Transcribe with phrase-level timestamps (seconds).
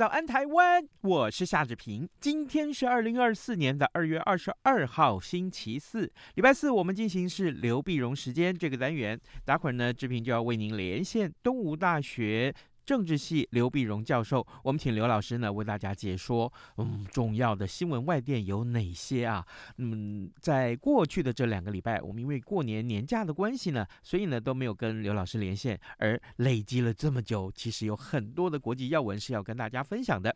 [0.00, 2.08] 早安台湾，我是夏志平。
[2.18, 9.20] 今天是二零二四年的二月二十二号，星期四，礼拜四，我们进行是刘碧荣时间这个单元。
[9.44, 12.50] 待会儿呢，志平就要为您连线东吴大学。
[12.90, 19.46] 政治系刘碧荣教授，我们请刘老师呢为大家解说，嗯，重要的新闻外电有哪些啊？
[19.76, 30.34] 嗯，在过去的这两个礼拜，我们因为过年年假的关系呢，所以呢都没有跟刘老师连线，而累积了这么久，其实有很多的国际要闻是要跟大家分享的。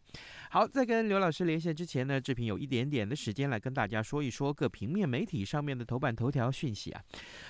[0.51, 7.03] 好，在跟刘老师连线之前呢，志平有一点点的时间来跟大家说一说各平面媒体上面的头版头条讯息啊。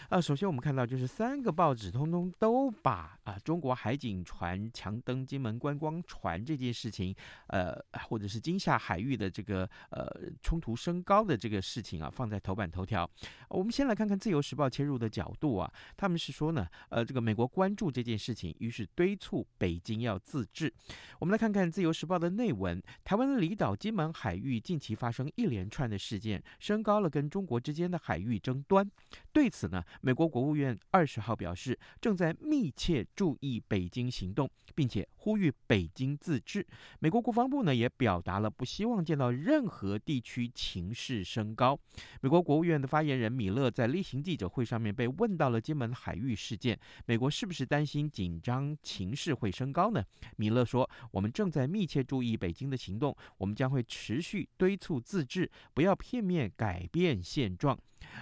[0.09, 7.15] 啊，首先我们看到就是三个报纸通通都把啊中国海警船强登金门观光船这件事情，
[7.49, 7.75] 呃，
[8.09, 10.07] 或者是金厦海域的这个呃
[10.43, 13.09] 冲突升高的这个事情啊，放在头版头条。
[13.49, 20.73] 我们先来看看《自由时报》切入的角度啊，他们是说呢，呃，这个美国关注这件事情，于是敦促北京要自治。
[21.19, 28.89] 我们来看看《自由时报》的内文：台湾离岛金门海域近期发生一连串的事件，升高了跟中国之间的海域争端。
[29.33, 34.85] 对此呢，美国国务院二十号表示，正在密切注意北京行动，并。
[34.87, 36.65] 且呼吁北京自治。
[37.01, 41.77] 美国国防部呢也表达了不希望见到任何地区情势升高。
[42.21, 50.05] 美国国务院的发言人米勒在例行记者会上面被问到了金门海域事件，美国是不是担心紧张情势会升高呢？
[50.37, 57.79] 米勒说：“我们正在密切注意北京的行动，我们将会持续敦促自治，不要片面改变现状。”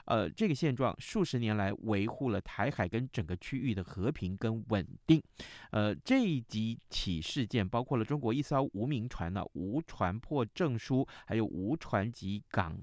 [0.06, 5.22] 呃，这个现状数十年来维护了台海跟整个区域的和平跟稳定。
[5.70, 12.78] 呃，这几起事件包括了中国一艘无名船呢无船舶证书，还有无船籍港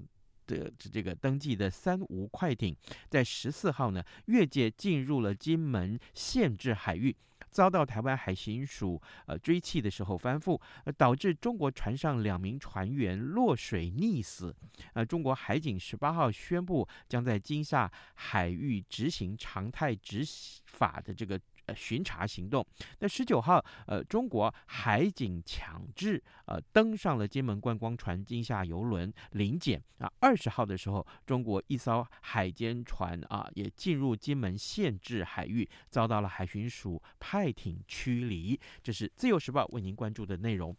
[0.46, 2.76] 的这个登记的三无快艇，
[3.08, 7.14] 在十四号呢越界进入了金门限制海域。
[7.50, 14.54] 遭到台湾海巡署呃追缉的时候翻覆，呃导致中国船上两名船员落水溺死。
[14.94, 20.24] 呃，中国海警十八号宣布将在金厦海域执行常态执
[20.66, 21.38] 法的这个。
[21.74, 22.66] 巡查行动。
[22.98, 30.10] 那十九号，呃，中国海警强制呃登上了金门观光船金厦游轮临检啊。
[30.20, 38.58] 二十号的时候，中国一艘海监船啊也进入金门限制海域，遭到了海巡署派艇驱离。
[38.82, 40.76] 这是自由时报为您关注的内容。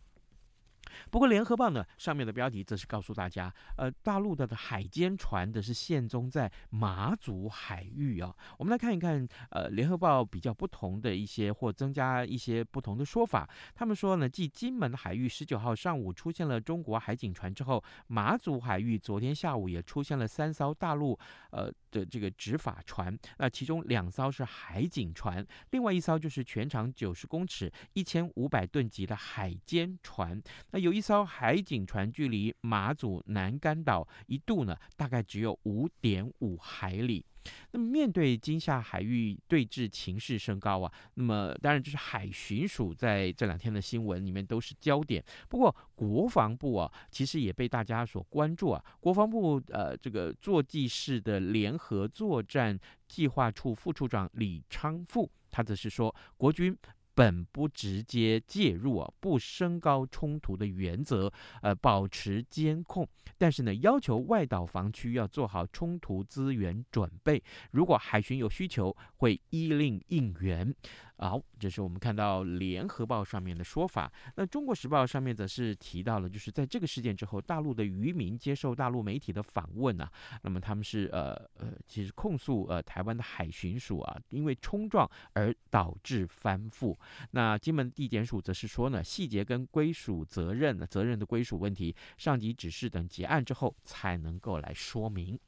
[1.09, 8.35] 不过，《联合报》呢上面的标题则是告诉大家，呃，大陆的海监船的是现踪在马祖海域啊。
[8.57, 13.49] 我们来看一看，呃，《联合报》比较不同的一些或增加一些不同的说法。
[13.73, 21.17] 他们说呢，继金门海域十九号上午出现了中国海警船之后，马祖海域昨天下午也出现了三艘大陆
[21.51, 23.17] 呃的这个执法船。
[23.37, 30.41] 那其中两艘是海警船，另外一艘就是全长九十公尺、一千五百吨级的海监船。
[30.71, 37.25] 那有一艘海警船距离马祖南竿岛一度呢，大概只有五点五海里。
[37.71, 45.23] 那么面对金厦海域对峙情势升高啊，那么当然就是海巡署在这两天的新闻里面都是焦点。
[45.49, 48.83] 不过国防部啊，其实也被大家所关注啊。
[48.99, 56.77] 国防部呃这个座记室的联合作战计划处副处长李昌富，他则是说国军。
[57.13, 61.31] 本不直接介入啊，不升高冲突的原则，
[61.61, 70.73] 呃，保持监控，但是呢，要求外岛防区要做好冲突资源准备，如果海巡有需求，会依令应援。
[71.21, 74.11] 好，这是我们看到联合报上面的说法。
[74.35, 86.97] 那中国时报上面则是提到了，就是在这个事件之后，大陆的渔民接受大陆媒体的访问啊，那么他们是呃呃，其实控诉呃台湾的海巡署啊，因为冲撞而导致翻覆。
[87.29, 95.39] 那金门地检署则是说呢，细节跟归属责任、责任的归属问题，上级指示等结案之后才能够来说明。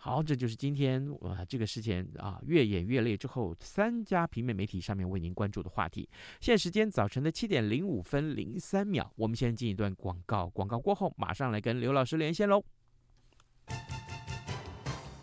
[0.00, 6.08] 好，这就是今天我、这个事件啊越演越烈之后，三家平面媒体上面为您关注的话题。
[6.40, 12.62] 现时间早晨的七点零五分零三秒，我们先进一段广告，广告过后马上来跟刘老师连线喽。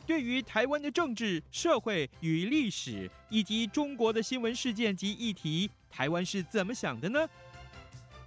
[0.05, 7.27] 对于台湾的政治、社会与历史，以及中国的新闻事件及议题，台湾是怎么想的呢？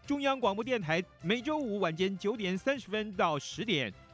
[0.06, 3.92] 中央广播电台每周五晚间九点三十分到十点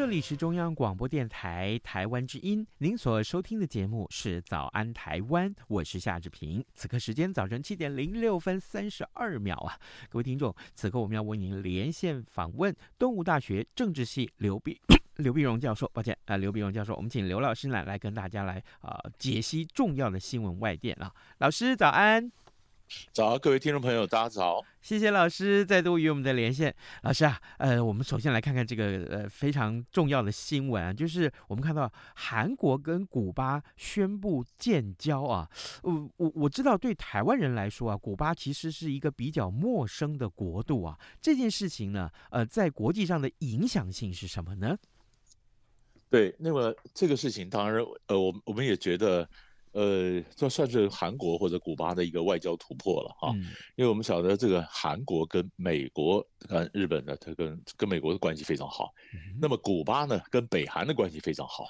[0.00, 6.64] 这里是中央广播电台台湾之音，您所收听的节目是《早安台湾》，我是夏志平。
[6.72, 14.80] 此刻时间早晨七点零六分三十二秒啊，各位听众，此刻我们要为您连线访问东吴大学政治系刘必
[15.16, 15.86] 刘必荣教授。
[15.92, 21.12] 抱歉啊，刘必荣教授，我们请刘老师来来跟大家来啊、解析重要的新闻外电啊。
[21.40, 22.32] 老师早安。
[23.12, 24.64] 早，各位听众朋友，大家早！
[24.80, 26.74] 谢谢老师再度与我们的连线。
[27.02, 35.48] 老师啊，呃，我们首先来看看这个呃非常重要的新闻啊，就是我们看到韩国跟古巴宣布建交啊。
[35.82, 40.98] 我我我知道，对台湾人来说啊，古巴其实是一个比较陌生的国度啊。
[41.20, 44.76] 这件事情呢，呃，在国际上的影响性是什么呢？
[46.08, 49.28] 对，那么这个事情当然，呃，我我们也觉得。
[49.72, 53.32] 呃，这算是韩国或者古巴的一个外交突破了哈，
[53.76, 58.92] 因为我们晓得这个韩国跟美国、跟日本呢，它跟跟美国的关系非常好。
[59.40, 61.64] 那么古巴呢，跟北韩的关系非常好。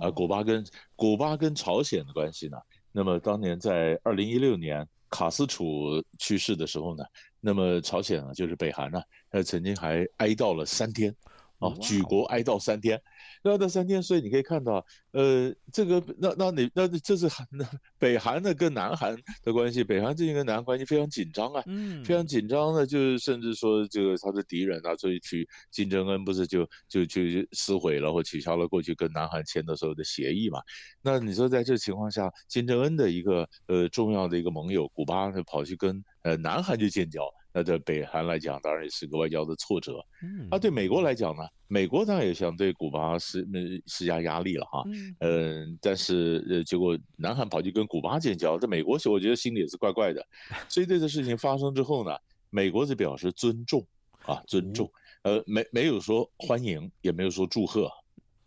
[0.00, 0.64] 啊，古巴跟
[0.94, 2.56] 古巴跟朝鲜的关系呢，
[2.92, 7.04] 那么当年在二零一六年卡斯楚去世的时候呢，
[7.40, 11.12] 那么朝鲜呢，就是北韩呢，呃，曾经还哀悼了三天，
[11.60, 13.00] 啊，举国哀悼三天。
[13.42, 17.64] 那那三天，所以你可以看到，呃，这个那那你那这是韩那
[17.98, 27.22] 北韩的跟南韩的关系，北韩最近跟南韩关系非常紧张啊，嗯，非常紧张的，就是甚至说这个他的敌人啊，所以去金正恩不是就就就
[27.52, 30.60] 撕毁了或取消了过去跟南韩签的所有的协议嘛？
[31.02, 37.22] 那你说在这情况下，金正恩的一个呃重要的一个盟友古巴跑去跟呃南韩去建交。
[37.52, 40.04] 那对北韩来讲，当然也是个外交的挫折。
[40.22, 43.46] 嗯，啊，对美国来讲呢，美国当然也想对古巴施
[43.86, 44.84] 施加压力了哈。
[44.86, 50.24] 嗯，呃，但是呃，结果南韩跑去跟古巴建交，在美国时我觉得心里也是怪怪的。
[50.68, 52.16] 所以这个事情发生之后呢，
[52.50, 53.86] 美国是表示尊重
[54.26, 54.90] 啊，尊重，
[55.22, 57.90] 呃，没没有说欢迎，也没有说祝贺。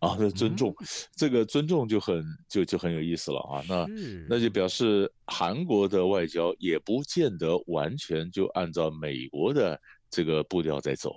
[0.04, 0.76] 啊，那尊重，
[1.16, 3.64] 这个尊重就很就就很有意思了啊。
[3.70, 3.88] 那
[4.28, 9.80] 那就表示韩国的外交也不见得完全就按照美国的
[10.10, 11.16] 这个步调在走，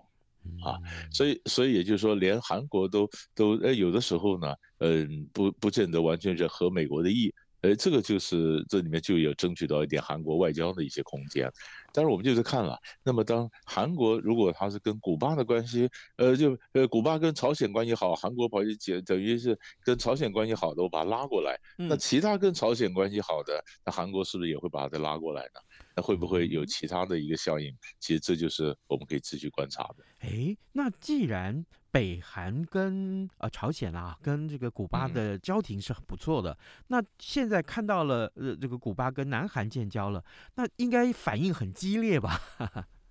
[0.65, 0.79] 啊，
[1.11, 7.35] 所以所以也就是说，连韩国都都呃有的时候呢，嗯，不不见得完全是合美国的意。
[7.67, 11.51] 哎，这个就是这里面就有争取到一点韩国外交的一些空间，
[11.93, 25.61] 但是我们就是看了，那么当韩国如果他是跟古巴的关系，呃，就呃古巴跟朝鲜关系好，韩国跑去解，等于是跟朝鲜关系好的，我把它拉过来，那其他跟朝鲜关系好的，那韩国是不是也会把它拉过来呢？
[25.97, 27.75] 那会不会有其他的一个效应？
[27.99, 30.05] 其实这就是我们可以持续观察的。
[30.21, 40.23] 哎，那既然北韩跟呃朝鲜啊，跟这个古巴的交情是很不错的，嗯、那现在看到了呃这个古巴跟南韩建交了，
[40.57, 42.43] 那应该反应很激烈吧？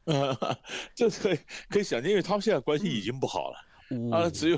[0.05, 0.37] 呃，
[0.93, 3.57] 这可以可以想见，因为他们现在关系已经不好了。
[3.59, 3.74] 嗯
[4.11, 4.57] 啊，只有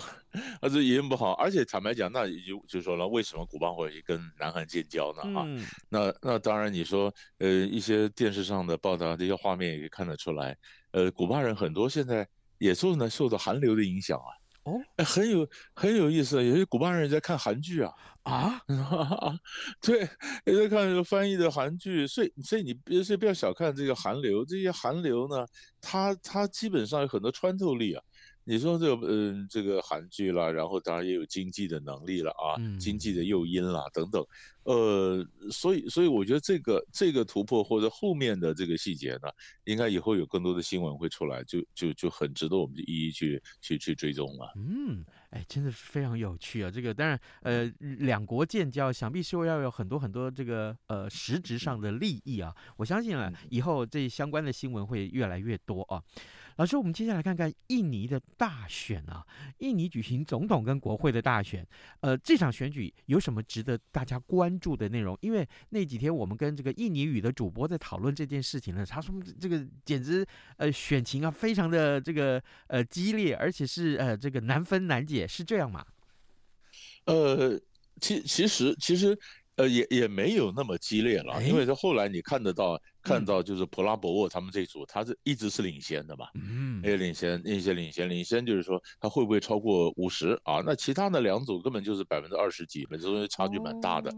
[0.62, 5.22] 啊，这也不好，而且坦白讲，那也就就说了，为什么古巴会跟南韩建交呢？
[5.40, 10.58] 啊，嗯、那那当然，你说呃，一些电视上的报道，这些画面也可以看得出来，
[10.92, 14.32] 呃，古巴人很多现在也受呢受到韩流的影响啊。
[14.64, 14.74] 哦，
[15.06, 17.92] 很有很有意思，有些古巴人在看韩剧啊。
[18.24, 18.62] 啊，
[19.82, 20.02] 对，
[20.46, 25.46] 也在看这个翻译的韩剧，所以所以你别所以不要小看这个韩流，这些韩流呢，
[25.80, 28.04] 它它基本上有很多穿透力啊。
[28.50, 34.26] 你说这个，嗯、呃，这个韩剧啦，然后当然也有经济的能力了啊，嗯、经济的诱因啦等等，
[34.68, 39.30] 呃，所以所以我觉得这个这个突破或者后面的这个细节呢，
[39.64, 44.52] 应该以后有更多的新闻会出来，就就就很值得我们一一去去去追踪了。
[44.58, 46.70] 嗯，哎，真的是非常有趣啊！
[46.70, 52.54] 这个当然，呃，两国建交，想必是要有很多很多这个呃实质上的利益啊。
[52.76, 56.04] 我相信啊，以后这相关的新闻会越来越多啊。
[56.58, 59.24] 老师，我们接下来看看印尼的大选啊，
[59.60, 61.64] 印尼举行总统跟国会的大选，
[62.02, 65.18] 呃，这场选举有什么值得大家关注的内容？
[65.22, 70.26] 因为那几天我们跟这个印尼语的主播在讨论这件事情呢，他说这个简直
[70.58, 75.86] 呃选情啊非常的这个呃激烈，而且是呃这个难分难解，是这样吗？
[77.06, 77.60] 呃，
[78.02, 79.18] 其其实其实
[79.56, 82.82] 呃也也没有那么激烈了，因为在后来你看得到。
[83.08, 90.62] 看到就是普拉博沃他们这组，他是一直是领先的嘛，嗯，也领先，一些领先，领先就是说他会不会超过五十啊？
[90.66, 94.14] 那其他的两组根本就是百分之二十几，这中间差距蛮大的。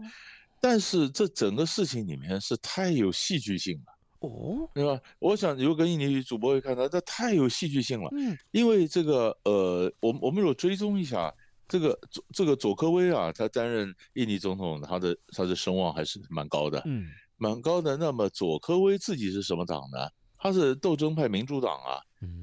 [0.60, 5.00] 但是这整个事情里面是太有戏剧性了，哦，对吧？
[5.18, 11.32] 我想如果跟印尼主播会看到，这太有戏剧性了，嗯，因为这个呃，我我们如果追踪一下
[11.68, 17.06] 这个佐这个佐科威啊，他担任印尼总统，他的他的声望还是蛮高的，嗯。
[17.40, 17.96] 蛮高的。
[17.96, 20.08] 那么佐科威自己是什么党呢？
[20.36, 22.00] 他是斗争派民主党啊，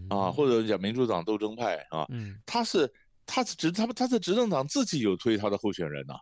[0.10, 2.06] 啊，或者讲民主党斗争派啊。
[2.46, 2.92] 他是
[3.26, 6.20] 他是执他们他是执政党自己有推他的候选人呐、啊，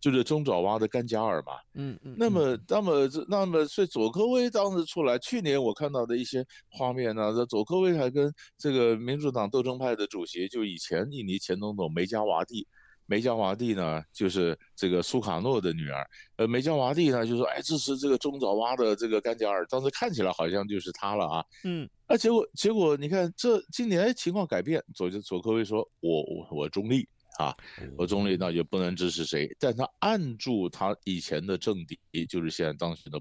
[0.00, 1.52] 就是中爪哇的甘加尔嘛。
[1.74, 2.14] 嗯嗯。
[2.18, 12.66] 那么那么那么所以佐科威当时出来，去年我看到的一些画面呢，这佐科威还跟这个民主党斗争派的主席，就以前印尼前总统梅加瓦蒂。
[13.10, 16.06] 梅加瓦蒂呢，就是这个苏卡诺的女儿。
[16.36, 21.44] 呃，梅加瓦蒂呢，就说，哎，支持这个中爪哇的这个甘加尔，当时看起来好像就是他了啊。
[21.64, 21.88] 嗯。
[22.04, 27.56] 啊，结果结果你看，这今年情况改变，佐就佐科威说，我我我中立啊，
[27.96, 29.48] 我中立，那也不能支持谁。
[29.58, 33.18] 但他按住他以前的政敌，就是现在当选的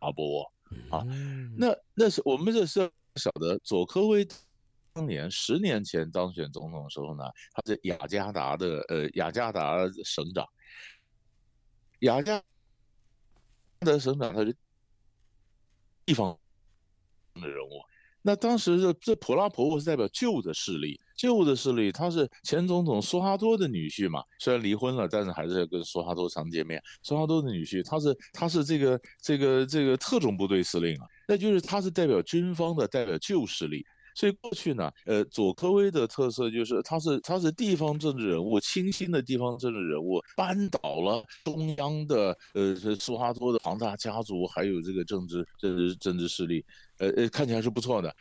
[0.00, 0.52] 阿波沃
[0.90, 1.06] 啊。
[1.56, 4.26] 那那是我们这是晓得左科威。
[4.94, 10.46] 当年十年前当选总统的时候呢，他是雅加达的呃雅加达省长，
[11.98, 12.40] 雅加
[13.80, 14.56] 的省长他是
[16.06, 16.38] 地方
[17.34, 17.82] 的人物。
[18.22, 26.80] 那当时这这普拉婆沃是代表旧的势力，旧的势力，他是前总统苏哈多的女婿嘛，虽然离婚了，但是还是跟苏哈多常见面。
[27.02, 33.84] 苏哈多的女婿，他是他是这个这个这个特种部队司令啊，那就是他是代表军方的，代表旧势力。
[34.14, 46.64] 所以过去呢，呃，佐科威的特色就是他是他是地方政治人物，清新的地方政治人物，扳倒了中央的呃苏哈多的庞大家族，还有这个政治政治政治势力，
[46.98, 48.14] 呃呃，看起来是不错的。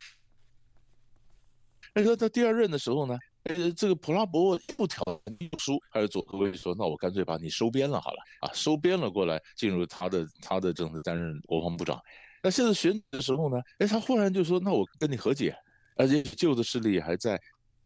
[1.94, 5.04] 那说他第二任的时候呢，呃，这个普拉博沃不挑
[5.52, 12.02] 不输，还是佐科威说，那我干脆把你收编了好了啊，收编了过来，进入他的他的政治担任国防部长。
[12.42, 15.56] 那现在选举的时候呢，哎，他忽然就说，那我跟你和解。
[15.96, 17.40] 而且旧的势力还在，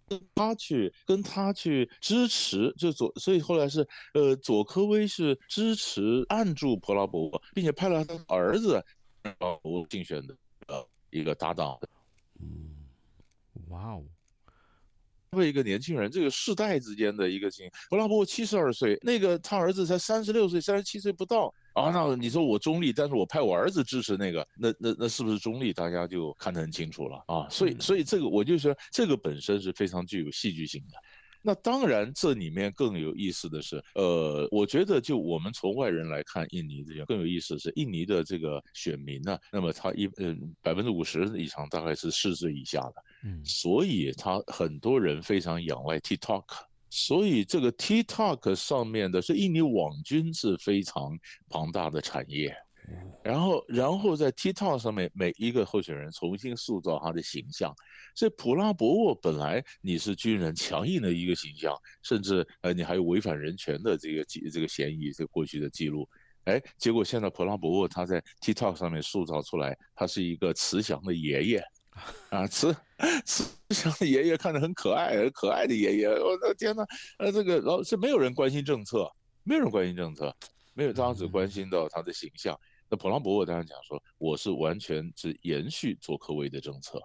[0.07, 8.83] 跟他去跟他去支持，就左，所以后来是呃佐科威是支持按住普拉博沃，并且派了他儿子
[9.21, 10.35] 然后竞选的
[10.67, 11.77] 呃一个搭档。
[12.39, 12.85] 嗯，
[13.69, 14.03] 哇哦。
[15.31, 21.91] 为一个年轻人，这个世代之间的一个情，普拉博沃七十二岁，那个他儿子才三十六岁，三十七岁不到啊。
[21.91, 25.72] 那你说我中立，但是我派我儿子支持那个，那那那是不是中立？
[25.72, 27.48] 大家就看得很清楚了啊。
[27.50, 30.98] 所以所以这个我就说，这个本身是非常具有戏剧性的。
[31.43, 46.43] 那当然，这里面更有意思的是，呃，我觉得就我们从外人来看，印尼这边更有意思的是，印尼的这个选民呢，那么他一嗯百分之五十以上大概是四十岁以下的，嗯，所以他很多人非常仰赖 TikTok，
[46.89, 51.17] 所以这个 TikTok 上面的是印尼网军是非常
[51.50, 52.56] 庞大的产业。
[53.22, 57.75] 然后，然后在 TikTok 上面，每一个候选人重新塑造他的形象。
[58.15, 66.08] 所以普拉博沃本来你是军人强硬的一个形象，甚至呃你还有违反人权的这个记这个嫌疑，这个过去的记录。
[66.46, 71.63] 哎，结果现在普拉博沃他在 TikTok 上面塑造出来，他是一个慈祥的爷爷，
[72.30, 72.75] 啊慈
[73.25, 76.08] 慈祥的爷爷看着很可爱，很可爱的爷爷。
[76.08, 76.86] 我的天哪，
[77.20, 79.10] 呃这个老是没有人关心政策，
[79.44, 80.36] 没有人关心政策，
[80.74, 82.58] 没有，大家只关心到他的形象。
[82.89, 87.01] 那普朗博沃当然讲说，我是完全是延续佐科威的政策。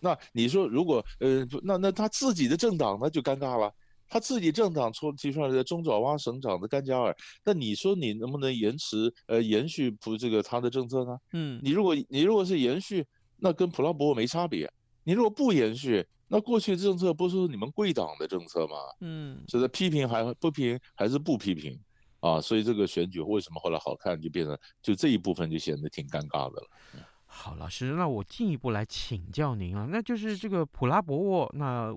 [0.00, 3.70] 那你说，如果呃，那那他自己的政党那就尴尬了。
[4.12, 11.16] 他自己政党出提出来的中爪哇省长的甘加尔，那你说你能不能延迟呃延续不这个他的政策呢？
[11.32, 13.06] 嗯，你如果你如果是延续，
[13.40, 14.70] 那跟普拉博沃没差别。
[15.02, 18.76] 你如果不延续，那过去政策不是你们贵党的政策吗？
[19.00, 21.76] 嗯，是在批评还不批评还是不批评
[22.20, 22.40] 啊？
[22.40, 26.68] 所以这个选举为什么后来好看，就变成就这一部分就显得挺尴尬的了。
[27.32, 31.94] 好，老师，那我进一步来请教您啊，那就是这个普拉博沃，那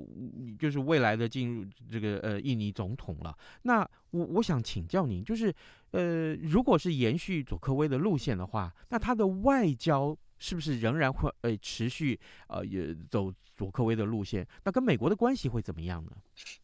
[0.60, 3.36] 就是未来的进入这个呃印尼总统了。
[3.64, 3.82] 那
[4.12, 5.54] 我我想请教您，就是
[5.90, 12.20] 呃，如果是延续佐科威的路线的话，那他的外交是不是仍然会呃持续
[12.50, 14.46] 呃也走佐科威的路线？
[14.62, 16.12] 那跟美国的关系会怎么样呢？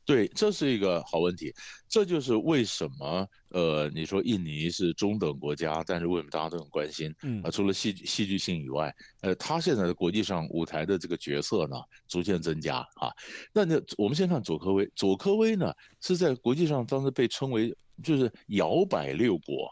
[0.04, 1.54] 对，这是一个好问题。
[1.88, 7.16] 这就是为什么呃，你说印尼是中等国家，但是为什么大家都很关心？
[7.24, 13.10] 嗯啊，除了戏戏剧性以外，呃，他现在的国际上舞台的这个角色呢，逐渐增加啊。
[13.54, 19.72] 那那我们先看佐科威，佐科威呢是在国际上当时被称为就是摇摆六国，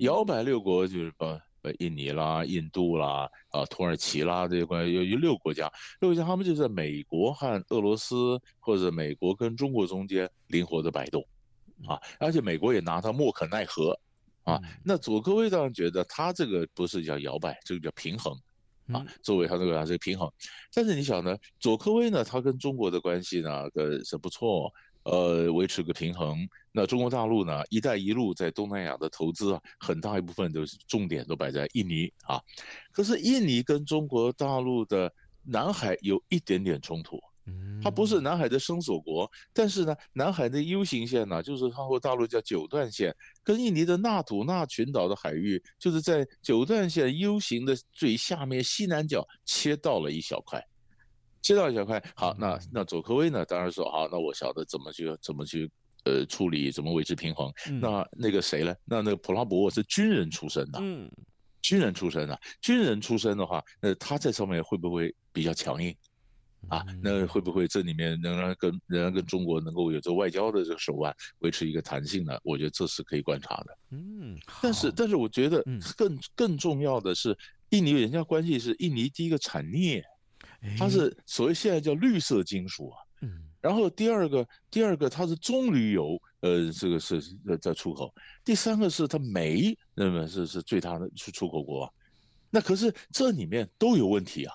[0.00, 1.40] 摇摆六国就是把。
[1.62, 11.22] 呃，印尼啦、印度啦、啊，土耳其啦，这些关系有有六个国家，六个国家他们就在美国和俄罗斯或者美国跟中国中间灵活的摆动，
[11.86, 13.98] 啊，而且美国也拿它莫可奈何，
[14.44, 18.32] 啊，那佐科威当然觉得他这个不是叫摇摆，这个叫平衡，
[18.92, 20.30] 啊，作为他这个他是平衡，
[20.72, 24.72] 但是你想呢，佐科威呢，他跟中国的关系呢，呃，是不错。
[25.10, 26.48] 呃，维持个平衡。
[26.70, 32.40] 那中国大陆呢？“一带一路”在东南亚的投资啊，很大一部分都是重点都摆在印尼啊。
[32.92, 35.12] 可是印尼跟中国大陆的
[35.42, 37.20] 南海有一点点冲突，
[37.82, 43.12] 它不是南海的生索国，但是呢，南海的 U 型线呢，就是它和大陆叫九段线，
[43.42, 50.64] 跟印尼的纳土纳群岛的海域，就是在九段线 U 型的最下面西南角切到了一小块。
[51.42, 53.44] 切到一小块，好，那那佐科威呢？
[53.44, 55.70] 当然说好，那我晓得怎么去怎么去
[56.04, 57.50] 呃处理，怎么维持平衡。
[57.68, 58.74] 嗯、那那个谁呢？
[58.84, 61.10] 那那个普拉博沃是军人出身的，嗯，
[61.62, 65.96] 军人出身的，军人出身的话，那他在上面会不会比较强硬
[66.68, 66.84] 啊？
[67.02, 72.38] 那会不会这里面仍然跟仍然跟中国能够有着外交的这个手腕维持一个弹性呢？
[72.44, 73.78] 我觉得这是可以观察的。
[73.92, 75.64] 嗯，但是但是我觉得
[75.96, 77.34] 更更重要的是，
[77.70, 80.04] 印尼人家关系是印尼第一个产镍。
[80.78, 87.20] 它是所谓现在叫绿色金属啊，嗯，然后第二个，第二个它是棕榈油，呃，这个是
[87.60, 91.90] 在出口，第三个是它煤，那么是是最大的出出口国啊，
[92.50, 94.54] 那可是这里面都有问题啊，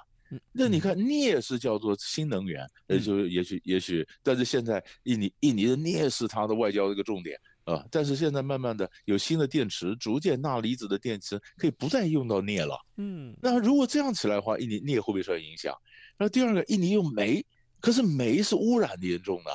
[0.51, 0.97] 那你看。
[0.97, 7.39] 镍是叫做新能源，呃，就也许也许，但是现在印尼印尼的镍是它的外交的一个重点。
[7.65, 7.83] 啊！
[7.91, 12.79] 但是现在慢慢的有新的电池，逐渐钠离子的电池可以不再用到镍了。
[12.97, 15.75] 嗯，那如果这样起来的话，印尼镍会不会受到影响？
[16.17, 17.43] 那第二个，印尼用煤，
[17.79, 19.51] 可是煤是污染的严重的。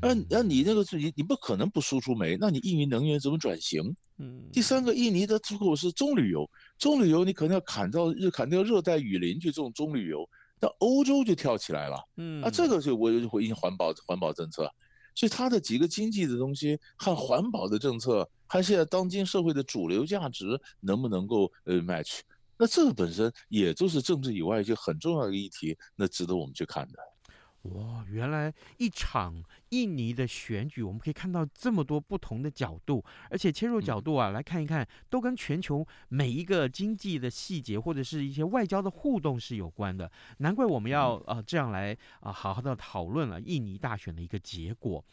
[0.00, 3.82] 那那你那个是你你不可能不输出煤，那你印尼能源怎么转型？
[4.18, 4.48] 嗯。
[4.52, 10.28] 第三个，印尼的出口是棕榈油，棕榈油你可能要砍到日砍掉热带雨林去种棕榈油，
[10.60, 11.96] 那欧洲就跳起来了。
[12.18, 14.70] 嗯，啊，这个就我就回应环保环保政策。
[15.14, 22.20] 所以它的几个经济的东西和环保的政策，和现在当今社会的主流价值能不能够呃 match？
[22.56, 26.98] 那这个本身也就是政治以外一些很重要的议题，那值得我们去看的。
[27.62, 40.10] 哇，原来一场印尼的选举，我们可以看到这么多不同的角度，而且切入角度啊，来看一看，都跟全球每一个经济的细节或者是一些外交的互动是有关的。
[40.38, 45.04] 难怪我们要呃这样来啊、呃、好好的讨论了印尼大选的一个结果。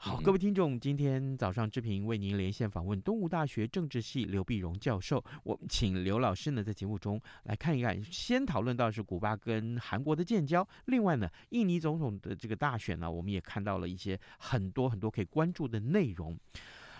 [0.00, 5.22] 好，各位听众，今天早上志平为您连线访问东吴大学政治系刘碧荣教授。
[5.42, 16.38] 我们请刘老师呢在节目中来看一看，先讨论到是古巴跟韩国的建交，另外呢，印尼总统的这个大选呢，我们也看到了一些很多很多可以关注的内容。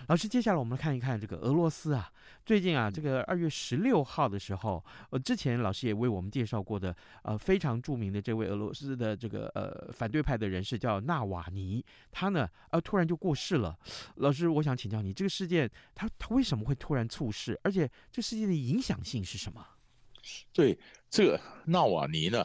[0.06, 2.10] 老师，接下来我们来看一看这个俄罗斯啊。
[2.46, 13.76] 最近啊，这个二月十六号的时候，呃，之前老师也为我们介绍过的，呃，非常著名的这位俄罗斯的这个呃反对派的人士叫纳瓦尼，他呢，呃，突然就过世了。
[14.16, 17.58] 老师，我想请教你，这个事件他他为什么会突然猝逝？
[17.62, 19.66] 而且这事件的影响性是什么？
[20.52, 20.78] 对，
[21.10, 22.44] 这个纳瓦尼呢，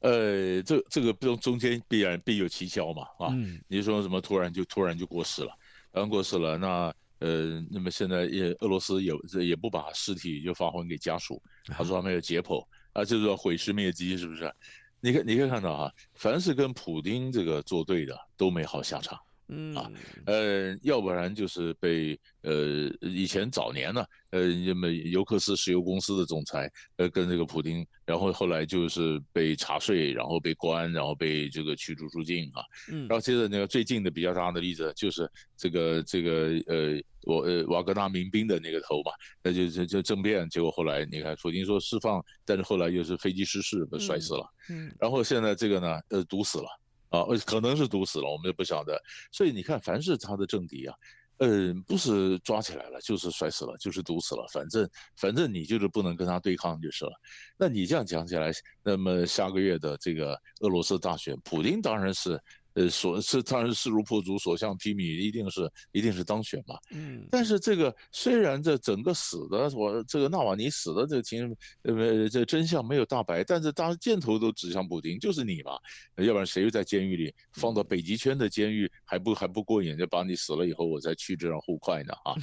[0.00, 5.54] 呃，这这个中中间必然必有蹊跷嘛，啊，嗯、你说什么突然就突然就过世了？
[5.92, 9.12] 刚过世了，那呃，那么现在也俄罗斯也
[9.46, 14.52] 也不把尸体就发还给家属，他说他没有解剖啊，就是说毁尸灭迹，是不是？
[15.00, 19.18] 你看，你可以看到哈，凡是跟普丁这个作对的都没好下场。
[19.52, 19.74] 嗯。
[19.74, 19.90] 啊，
[20.26, 32.62] 呃，要不然就是被呃以前早年呢，呃，那么尤克斯石油公司的总裁，呃，跟这个普京，然后后来就是被查税，然后被关，然后被这个驱逐出境啊。
[32.90, 36.32] 嗯，然后接着那个最近的比较大的例子就是这个这个
[36.66, 39.12] 呃我呃瓦格纳民兵的那个头嘛，
[39.42, 46.66] 那就就就政变，结果后来你看普京说释放，但是后来又是飞机失事，被摔死了，嗯，然后现在这个呢，呃，毒死了
[47.12, 50.94] 啊，可能是毒死了，我们也不晓得，所以你看，凡是他的政敌啊。
[51.38, 54.46] 呃，不是抓起来了，就是摔死了，就是毒死了。
[54.52, 57.12] 反正反正你就是不能跟他对抗就是了。
[57.58, 62.40] 那你这样讲起来，那么下个月的这个俄罗斯大选，普京当然是。
[62.74, 66.76] 呃，所是当然势如破竹，所向披靡，一定是一定是当选嘛。
[66.90, 75.72] 嗯，但是这个虽然这整个死的我这个纳瓦尼死的这个情呃这真相没有大白，但是大家箭头都指向普京，就是你嘛，
[76.16, 82.34] 要不然谁又在监狱里放到北极圈的监狱还不还不过瘾，就把你死了以后我再去这样互快呢啊？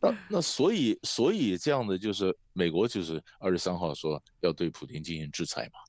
[0.00, 5.80] 那那所以所以这样的就是美国就是二十三号说要对普京进行制裁嘛。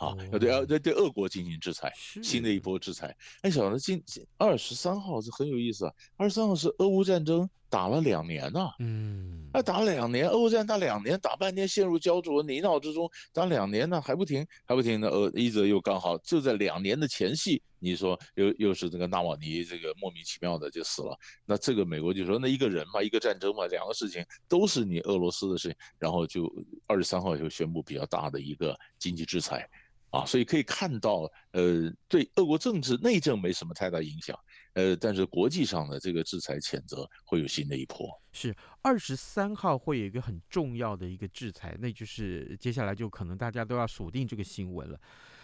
[0.00, 3.14] 啊，要对要对对俄国进行制裁，新的一波制裁。
[3.42, 4.02] 哎，小子今
[4.38, 26.50] 二十三号是很有意思啊，二十三号是俄乌战争打了两年呐，嗯，那打了两年，俄乌战打两年，打半天陷入焦灼泥淖之中，打两年呢还不停还不停的，呃，一则又刚好就在两年的前夕，你说又又是这个纳瓦尼这个莫名其妙的就死了，那这个美国就说那一个人嘛，一个战争嘛，两个事情都是你俄罗斯的事情，然后就
[26.88, 29.68] 二十三号就宣布比较大的一个经济制裁。
[30.10, 34.36] 啊，所以可以看到，呃，对俄国政治内政没什么太大影响，
[34.74, 38.08] 呃，但是国际上的这个制裁谴责会有新的一波。
[38.32, 44.98] 是二十三号会有一个很重要的一个制裁，那就是接下来就可能大家都要锁定这个新闻了。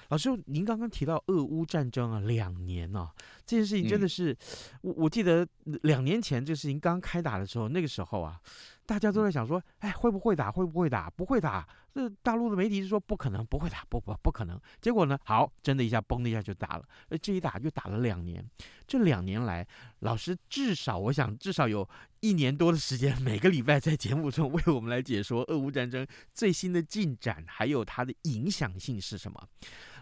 [0.09, 3.13] 老师，您刚刚提到俄乌战争啊，两年啊，
[3.45, 4.37] 这件事情真的是，
[4.81, 5.47] 我、嗯、我记得
[5.83, 8.41] 两年前这个事情刚开打的时候，那个时候啊。
[8.89, 10.49] 大家都在想说，哎，会不会打？
[10.49, 11.11] 会不会打？
[11.11, 11.67] 不会打。
[11.97, 14.61] 这大陆的媒体是说不可能，不会打，不不不可能。
[14.83, 16.85] 结果呢，好，真的一下嘣的一下就打了。
[17.09, 18.47] 呃，这一打就打了两年。
[18.87, 19.67] 这两年来，
[20.01, 21.89] 老师至少我想至少有
[22.21, 29.49] 一年多的时间，每个礼拜在节目中为我们来解说俄乌战争最新的进展，还有它的影响性是什么。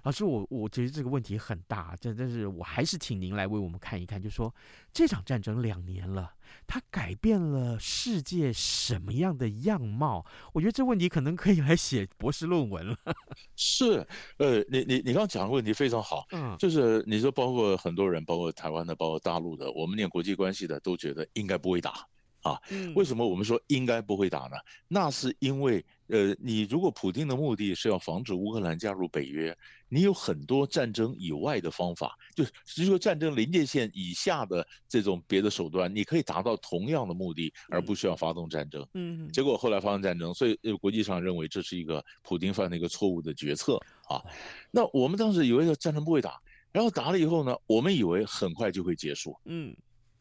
[0.03, 4.55] 老师，我我觉得这个问题很大，但但是我还是请您来为我们看一看，就说
[4.93, 6.35] 这场战争两年了，
[6.67, 10.27] 它改变了世界什么样的样貌？
[10.53, 12.97] 我觉得这问题可能可以来写博士论文了。
[13.55, 14.07] 是，
[14.39, 22.07] 呃，你你你刚刚讲的问题非常好，嗯，就是你说包括很多人，包括台湾的，包括大陆的，我们念国际关系的都觉得应该不会打。
[22.41, 22.61] 啊，
[22.95, 24.57] 为什么我们说应该不会打呢？
[24.87, 29.57] 那是因为，呃，你如果普京的目的是要防止乌克兰加入北约，
[29.89, 38.87] 你有很多战争以外的方法，就是只有战争临界线以下的这种别的手段，你可以达到同样的目的，而不需要发动战争。
[38.95, 44.23] 嗯，结果后来发动战争，所以国际上认为这是一个普京犯的一个错误的决策啊。
[44.71, 46.41] 那我们当时以为战争不会打，
[46.71, 49.35] 然后打了以后呢，我们以为很快就会结束。
[49.47, 49.75] 嗯。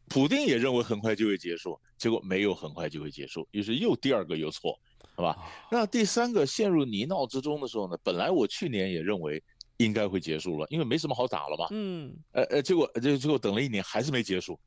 [0.09, 4.77] 普丁也认为很快就会结束，结果没有很快就会结束，于是又第二个又错，
[5.15, 5.35] 是吧？
[5.71, 7.97] 那第三个陷入泥淖之中的时候呢？
[8.03, 9.41] 本来我去年也认为
[9.77, 11.67] 应该会结束了，因为没什么好打了嘛。
[11.71, 12.15] 嗯。
[12.31, 14.59] 呃呃，结果结结果等了一年还是没结束。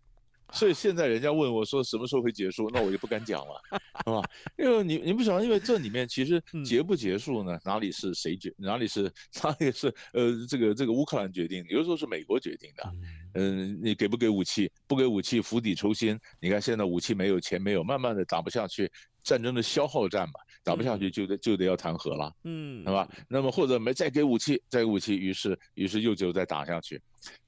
[0.53, 3.61] 所以现在人家问我说什么时候会结束，那我就不敢讲了，
[4.05, 4.23] 是吧？
[4.57, 7.59] 因为你你不晓得，因为这里面其实结不结束呢？
[7.65, 8.55] 哪里是谁决？
[8.57, 11.65] 哪里是哪里是呃这个这个乌克兰决定？
[11.69, 12.93] 有的时候是美国决定的。
[13.35, 14.71] 嗯，你给不给武器？
[14.87, 16.17] 不给武器，釜底抽薪。
[16.41, 18.89] 你看现在武器没有，钱没有，慢慢的打不下去，
[19.27, 23.09] 战争的消耗战嘛，打不下去就得就得要谈和了，嗯，是吧？
[23.29, 27.03] 那么或者没再给武器，再给武器，于是于是又就再打下去。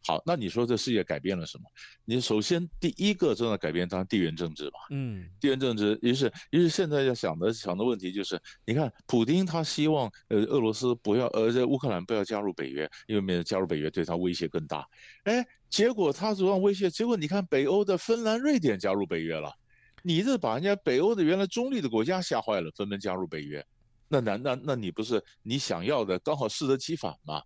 [0.05, 1.65] 好，那你说这世界改变了什么？
[2.05, 4.79] 你首先第一个重要改变，当然地缘政治吧。
[4.91, 8.37] 嗯，地缘政治，于是于是现在要想的想的问题就是，
[8.67, 14.85] 你看普京他希望呃俄罗斯不要呃这乌克兰不要加入北约，因为加入北约对他威胁更大。
[15.23, 19.55] 哎，结果他主要威胁，结果你看北欧的芬兰、瑞典加入北约了，
[20.03, 23.65] 你这把人家北欧的原来中立的国家吓坏了，纷纷加入北约，
[24.09, 27.43] 那难道那，那你不是你想要的刚好适得其反吗？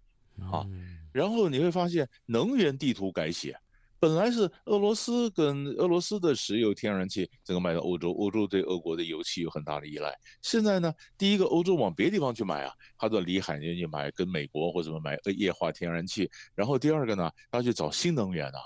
[0.50, 0.64] 啊？
[0.66, 3.54] 嗯然后你会发现能源地图改写，
[4.00, 10.10] 本来是俄罗斯跟俄罗斯的石油、天然气整个卖到欧洲，欧洲对俄国的油气有很大的依赖。
[10.40, 16.30] 现在呢，第一个欧洲往别地方去买啊，他到里海那去买，跟美国或者什么买液化天然气。
[16.54, 18.58] 然后第二个呢，他去找新能源啊，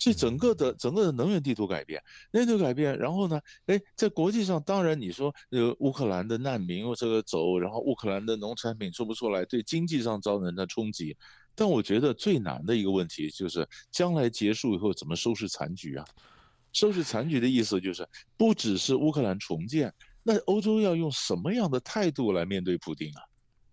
[0.00, 2.98] 这整个的整个的能源地图改变，能源地图改变。
[2.98, 11.14] 然后呢，哎，在国际上，当然你说呃乌克兰的难民这个走，然后乌克兰的农产品出不出来，对经济上造成的冲击。
[11.54, 16.04] 但我觉得最难的一个问题就是，将来结束以后怎么收拾残局啊？
[16.72, 18.08] 收拾残局的意思就是，
[18.38, 23.20] 不只是乌克兰重建，那欧洲要用什么样的态度来面对普丁啊？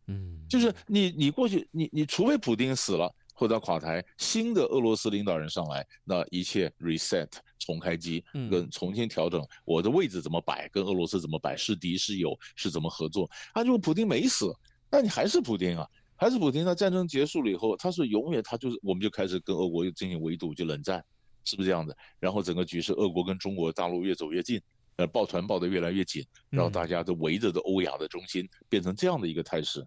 [0.08, 13.30] 嗯，就是你你过去你你除非普丁死了，或者垮台，新的俄罗斯领导人上来，那一切 reset 重开机，跟重新调整我的位置怎么摆，跟俄罗斯怎么摆，是敌是友，是怎么合作？
[13.54, 14.52] 啊，如果普京没死，
[14.89, 16.65] 那你还是普京啊，还是普京。
[16.65, 21.06] 那战争结束了以后，他是永远，他就是我们就开始跟俄国进行围堵，就冷战，
[21.43, 21.95] 是不是这样的？
[22.19, 24.60] 然后整个局势，俄国跟中国大陆越走越近，
[24.95, 29.86] 呃，抱团抱得越来越紧，然后大家都围着的欧亚的中心，变成这样的一个态势。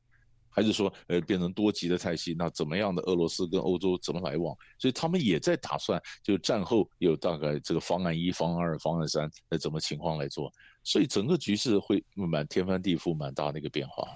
[0.51, 4.57] 还是说，呃，变成多极的态系，那怎么样的俄罗斯跟欧洲怎么来往？
[4.79, 10.53] 所以他们也在打算，就战后有大概这个方案一、方案二、方案三，那，怎么情况来做？
[10.83, 14.09] 所以整个局势会蛮天翻地覆，蛮大的一个变化。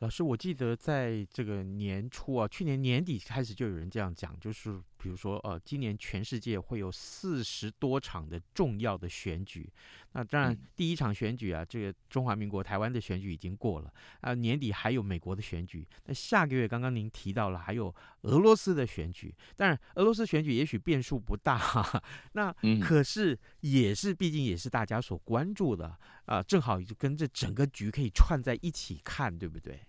[0.00, 9.70] 老师，我记得在这个年初啊，去年年底开始就有人这样讲，就是比如说，呃，今年全世界会有四十多场的重要的选举。
[10.12, 15.86] 那当然，第一场选举啊，这个中华民国台湾的选举已经过了啊，年底还有美国的选举。
[16.06, 29.80] 那下个月刚刚您提到了还有俄罗斯的选举，当然俄罗斯选举也许变数不大，哈哈，那可是也是毕竟也是大家所关注的啊，正好就跟这整个局可以串在一起看，对不对？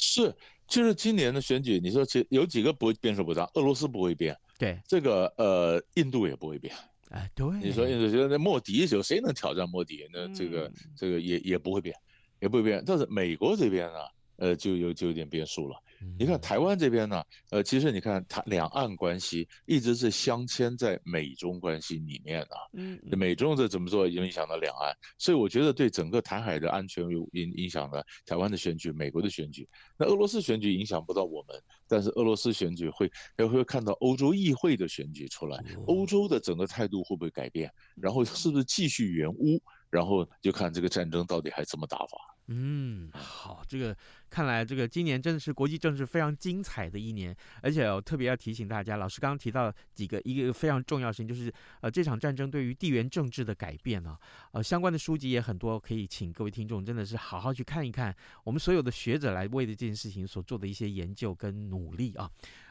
[0.00, 0.34] 是，
[0.66, 6.74] 就是今年的选举，你说其有几个不会变数不大，俄罗斯不会变，对，这个呃，印度也不会变，
[7.10, 10.08] 哎，对，你说印度觉得那莫迪有谁能挑战莫迪？
[10.12, 11.94] 那这个、嗯、这个也也不会变，
[12.40, 13.98] 也不会变，但是美国这边呢，
[14.36, 15.76] 呃，就有就有点变数了。
[16.18, 39.60] 你看台湾这边呢，呃，其实你看它两岸关系一直是镶嵌在美中关系里面的，嗯，美中这怎么做影响到两岸，所以我觉得对整个台海的安全有影影响的，台湾的选举、美国的选举，那俄罗斯选举影响不到我们，但是俄罗斯选举会也会看到欧洲议会的选举出来，欧洲的整个态度会不会改变，然后是不是继续援乌，
[39.90, 42.18] 然后就看这个战争到底还怎么打法。
[42.52, 43.96] 嗯，好，这个
[44.28, 54.18] 看来这个今年真的是国际政治非常精彩的一年，而且我特别要提醒大家，老师刚刚提到几个一个非常重要的事情，就是呃这场战争对于地缘政治的改变啊，
[54.50, 62.28] 呃相关的书籍也很多，可以请各位听众真的是好好去看一看，我们所有的学者来为的这件事情所做的一些研究跟努力啊，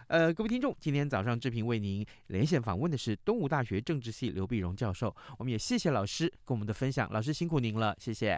[0.08, 8.38] 呃各位听众，今天早上志平为您连线访问的是东吴大学政治系刘碧荣教授，我们也谢谢老师跟我们的分享，老师辛苦您了，谢谢。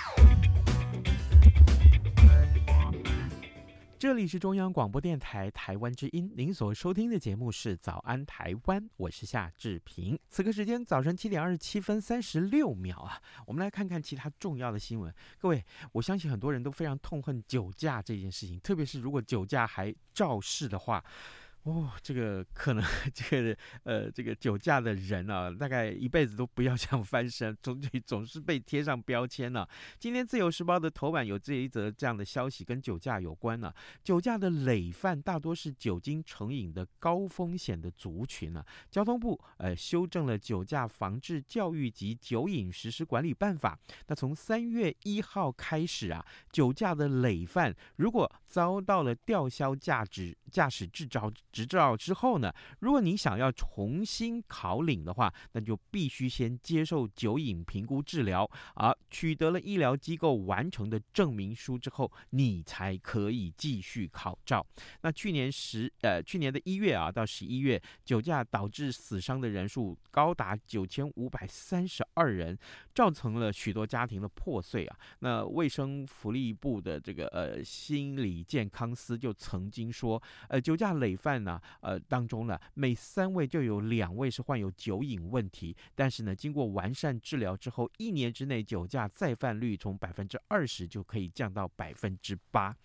[4.01, 10.17] 这里是中央广播电台台湾之音，您所收听的节目是《早安台湾》，我是夏志平。
[10.27, 15.13] 此刻时间早晨七点二十七分三十六秒啊，我们来看看其他重要的新闻。
[15.37, 21.05] 各位，我相信很多人都非常痛恨酒驾这件事情，特别是如果酒驾还肇事的话。
[21.63, 29.63] 哦，这个可能 这个呃，这个酒驾的人啊，大概一辈子都不要 想翻身，总总是被贴上标签呢、
[29.99, 33.71] 今天《自由时报》的头版有这一则这样的消息，跟酒驾有关呢、
[34.03, 38.65] 酒驾的累犯大多是酒精成瘾的高风险的族群呢、啊。
[38.89, 51.31] 交通部呃修正了《酒驾防治教育及酒瘾实施管理办法》，那从三月一号开始啊，酒驾的累犯如果遭到了吊销驾驶驾驶执照。
[51.51, 64.65] 执照之后呢，如果你想要重新考领的话，那就必须先接受酒瘾评估治疗，而取得了医疗机构完成的证明书之后，你才可以继续考照。
[65.01, 72.57] 那去年十呃去年的一月啊到十一月，酒驾导致死伤的人数高达九千五百三十二人，
[72.95, 74.97] 造成了许多家庭的破碎啊。
[75.19, 81.40] 那卫生福利部的这个呃心理健康司就曾经说，呃酒驾累犯。
[81.43, 92.75] 呢，呃，当中呢，每三位就有两位是患有酒瘾问题，但是呢，经过完善治疗之后，一年之内酒驾再犯率从百分之二十就可以降到百分之八。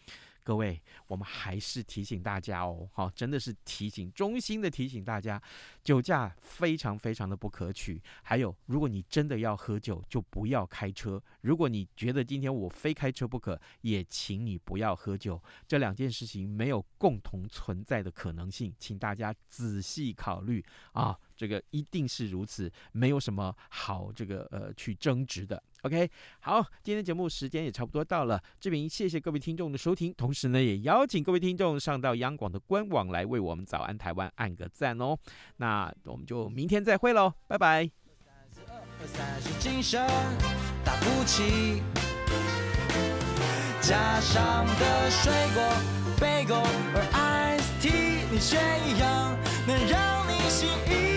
[0.47, 5.43] 各位，我们还是提醒大家哦，好，真的是提醒，衷心的提醒大家，
[5.83, 8.01] 酒驾非常非常的不可取。
[8.23, 11.21] 还有，如果你真的要喝酒，就不要开车。
[11.41, 15.43] 如果你觉得今天我非开车不可，也请你不要喝酒。
[15.67, 21.19] 这两件事情没有共同存在的可能性，请大家仔细考虑啊。
[21.37, 25.63] 这个一定是如此，没有什么好这个呃去争执的。
[25.83, 35.17] OK，好，今天节目时间也差不多到了，志平谢谢各位听众的收听，同时呢也邀请各位听众上到央广的官网来为我们早安台湾按个赞哦。
[35.59, 37.89] 那我们就明天再会喽，拜拜。
[43.83, 45.63] 加上的水果
[46.19, 51.16] ，Bagel 和 Ice Tea，你选一样，能让你心一。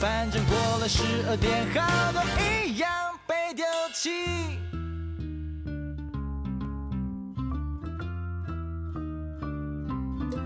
[0.00, 2.90] 反正过了十二点，好多一样
[3.26, 4.59] 被丢弃。